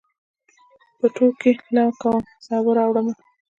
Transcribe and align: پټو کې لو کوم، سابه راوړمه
پټو 0.97 1.27
کې 1.39 1.51
لو 1.75 1.87
کوم، 2.01 2.21
سابه 2.45 2.71
راوړمه 2.77 3.13